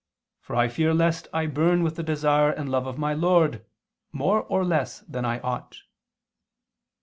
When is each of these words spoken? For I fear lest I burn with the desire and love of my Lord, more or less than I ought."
For 0.39 0.55
I 0.55 0.67
fear 0.67 0.95
lest 0.95 1.27
I 1.31 1.45
burn 1.45 1.83
with 1.83 1.95
the 1.95 2.01
desire 2.01 2.49
and 2.49 2.67
love 2.67 2.87
of 2.87 2.97
my 2.97 3.13
Lord, 3.13 3.63
more 4.11 4.41
or 4.41 4.65
less 4.65 5.01
than 5.01 5.25
I 5.25 5.39
ought." 5.41 5.77